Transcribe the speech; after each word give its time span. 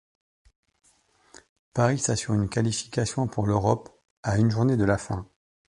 Paris 1.75 1.99
s'assure 1.99 2.33
une 2.33 2.49
qualification 2.49 3.27
pour 3.27 3.45
l'Europe 3.45 4.01
à 4.23 4.39
une 4.39 4.49
journée 4.49 4.75
de 4.75 4.83
la 4.83 4.97
fin. 4.97 5.29